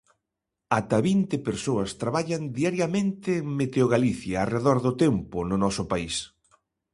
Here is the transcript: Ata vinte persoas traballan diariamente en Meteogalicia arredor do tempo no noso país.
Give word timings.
Ata 0.79 0.99
vinte 1.07 1.35
persoas 1.47 1.91
traballan 2.01 2.43
diariamente 2.59 3.29
en 3.41 3.45
Meteogalicia 3.59 4.35
arredor 4.39 4.77
do 4.85 4.93
tempo 5.03 5.37
no 5.49 5.55
noso 5.65 5.83
país. 5.91 6.15